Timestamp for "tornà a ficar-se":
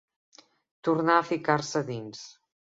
0.89-1.79